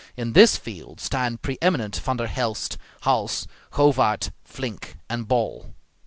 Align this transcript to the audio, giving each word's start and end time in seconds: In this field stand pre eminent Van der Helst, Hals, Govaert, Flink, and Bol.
In 0.17 0.33
this 0.33 0.57
field 0.57 0.99
stand 0.99 1.43
pre 1.43 1.59
eminent 1.61 1.95
Van 1.97 2.17
der 2.17 2.25
Helst, 2.25 2.79
Hals, 3.03 3.47
Govaert, 3.71 4.31
Flink, 4.43 4.97
and 5.07 5.27
Bol. 5.27 5.75